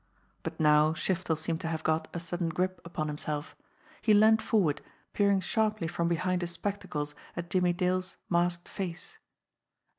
[0.41, 3.55] But now Shiftel seemed to have got a sudden grip upon himself.
[4.01, 4.81] He leaned forward,
[5.13, 9.19] peering sharply from behind his spectacles at Jimmie Dale's masked face.